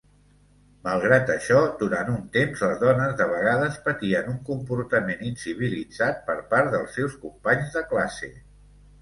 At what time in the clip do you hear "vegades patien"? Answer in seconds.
3.33-4.33